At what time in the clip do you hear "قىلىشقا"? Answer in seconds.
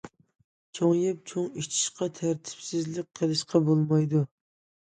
3.21-3.63